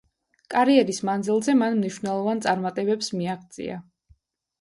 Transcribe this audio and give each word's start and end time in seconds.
კარიერის 0.51 1.01
მანძილზე 1.09 1.53
მან 1.59 1.77
მნიშვნელოვან 1.79 2.41
წარმატებებს 2.47 3.11
მიაღწია. 3.19 3.77